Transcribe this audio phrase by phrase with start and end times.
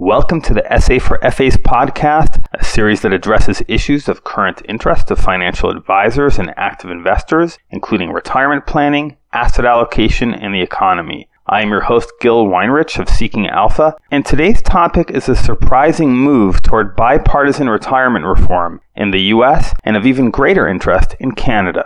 [0.00, 5.08] Welcome to the SA for FAs podcast, a series that addresses issues of current interest
[5.08, 11.28] to financial advisors and active investors, including retirement planning, asset allocation, and the economy.
[11.46, 16.16] I am your host, Gil Weinrich of Seeking Alpha, and today's topic is a surprising
[16.16, 21.84] move toward bipartisan retirement reform in the US and of even greater interest in Canada.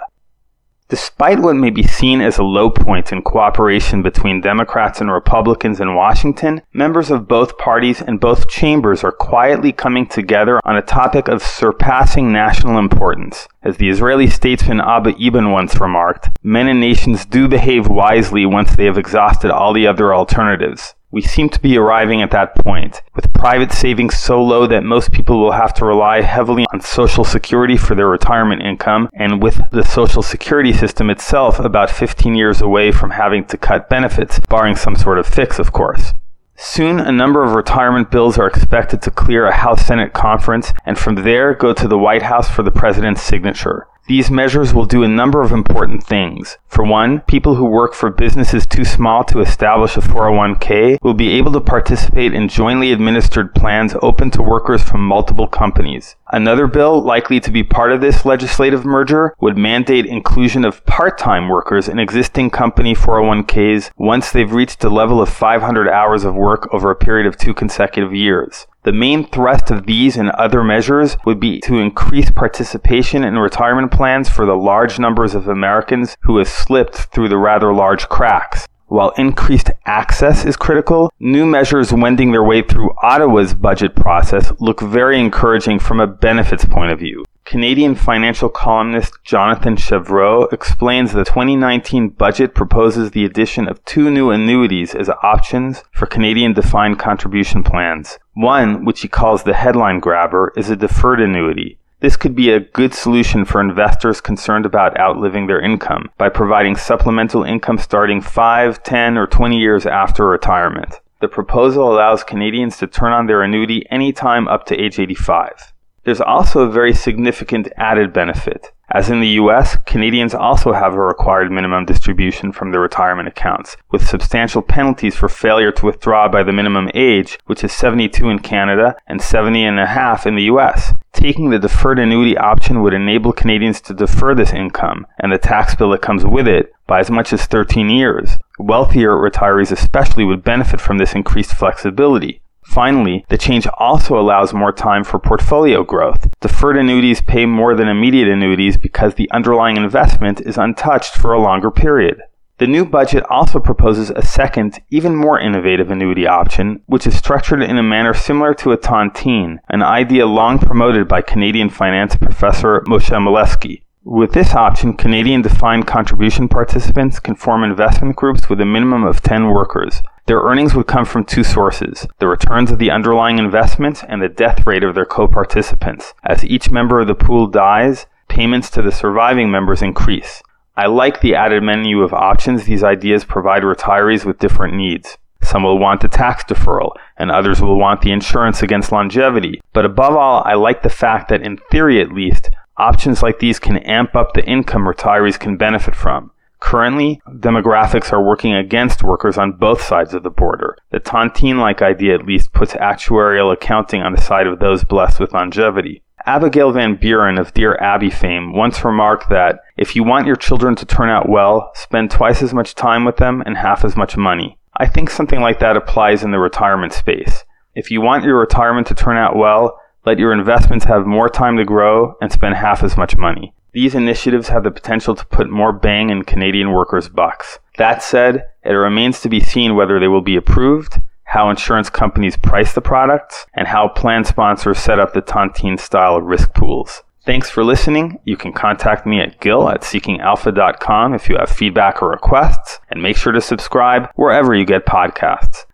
[0.91, 5.81] Despite what may be seen as a low point in cooperation between Democrats and Republicans
[5.81, 10.83] in Washington, members of both parties and both chambers are quietly coming together on a
[10.83, 13.49] topic of surpassing national importance.
[13.63, 18.77] As the Israeli statesman Abba Eban once remarked, men and nations do behave wisely once
[18.77, 20.95] they have exhausted all the other alternatives.
[21.15, 25.13] We seem to be arriving at that point, with private savings so low that most
[25.13, 29.61] people will have to rely heavily on Social Security for their retirement income, and with
[29.71, 34.75] the Social Security system itself about 15 years away from having to cut benefits, barring
[34.75, 36.13] some sort of fix, of course.
[36.57, 40.99] Soon, a number of retirement bills are expected to clear a House Senate conference and
[40.99, 43.87] from there go to the White House for the president's signature.
[44.07, 46.59] These measures will do a number of important things.
[46.69, 51.33] For one, people who work for businesses too small to establish a 401k will be
[51.39, 56.17] able to participate in jointly administered plans open to workers from multiple companies.
[56.35, 61.49] Another bill likely to be part of this legislative merger would mandate inclusion of part-time
[61.49, 66.69] workers in existing company 401ks once they've reached a level of 500 hours of work
[66.75, 68.67] over a period of two consecutive years.
[68.83, 73.93] The main thrust of these and other measures would be to increase participation in retirement
[73.93, 78.67] plans for the large numbers of Americans who have slipped through the rather large cracks.
[78.95, 84.81] While increased access is critical, new measures wending their way through Ottawa's budget process look
[84.81, 87.25] very encouraging from a benefits point of view.
[87.45, 94.31] Canadian financial columnist Jonathan Chevreau explains the 2019 budget proposes the addition of two new
[94.31, 98.21] annuities as options for Canadian defined contribution plans.
[98.35, 101.79] One, which he calls the headline grabber, is a deferred annuity.
[102.05, 106.77] This could be a good solution for investors concerned about outliving their income by providing
[106.77, 111.01] supplemental income starting 5, 10, or 20 years after retirement.
[111.23, 115.73] The proposal allows Canadians to turn on their annuity anytime up to age 85.
[116.05, 118.71] There's also a very significant added benefit.
[118.91, 123.79] As in the US, Canadians also have a required minimum distribution from their retirement accounts,
[123.91, 128.39] with substantial penalties for failure to withdraw by the minimum age, which is 72 in
[128.41, 130.93] Canada and 70 and a half in the US.
[131.15, 135.75] Taking the deferred annuity option would enable Canadians to defer this income and the tax
[135.75, 138.37] bill that comes with it by as much as 13 years.
[138.59, 142.43] Wealthier retirees especially would benefit from this increased flexibility.
[142.75, 146.29] Finally, the change also allows more time for portfolio growth.
[146.41, 151.41] Deferred annuities pay more than immediate annuities because the underlying investment is untouched for a
[151.41, 152.21] longer period.
[152.59, 157.63] The new budget also proposes a second, even more innovative annuity option, which is structured
[157.63, 162.81] in a manner similar to a tontine, an idea long promoted by Canadian finance professor
[162.89, 163.83] Moshe Milevsky.
[164.03, 169.23] With this option, Canadian defined contribution participants can form investment groups with a minimum of
[169.23, 170.03] 10 workers.
[170.27, 174.29] Their earnings would come from two sources the returns of the underlying investment and the
[174.29, 176.15] death rate of their co participants.
[176.25, 180.43] As each member of the pool dies, payments to the surviving members increase.
[180.77, 185.19] I like the added menu of options these ideas provide retirees with different needs.
[185.43, 189.61] Some will want the tax deferral, and others will want the insurance against longevity.
[189.75, 193.61] But above all, I like the fact that, in theory at least, Options like these
[193.61, 196.33] can amp up the income retirees can benefit from.
[196.65, 200.79] Currently, demographics are working against workers on both sides of the border.
[200.93, 205.21] The tontine like idea at least puts actuarial accounting on the side of those blessed
[205.21, 206.03] with longevity.
[206.25, 210.75] Abigail Van Buren of Dear Abby fame once remarked that if you want your children
[210.77, 214.17] to turn out well, spend twice as much time with them and half as much
[214.17, 214.59] money.
[214.79, 217.45] I think something like that applies in the retirement space.
[217.75, 221.59] If you want your retirement to turn out well, let your investments have more time
[221.59, 223.53] to grow and spend half as much money.
[223.75, 227.59] These initiatives have the potential to put more bang in Canadian workers' bucks.
[227.77, 232.37] That said, it remains to be seen whether they will be approved, how insurance companies
[232.37, 237.03] price the products, and how plan sponsors set up the tontine style risk pools.
[237.27, 238.21] Thanks for listening.
[238.25, 243.03] You can contact me at gil at seekingalpha.com if you have feedback or requests, and
[243.03, 245.65] make sure to subscribe wherever you get podcasts.